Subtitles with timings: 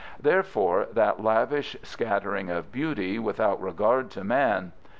[0.19, 4.71] Therefore that lavish scattering of beauty without regard to man.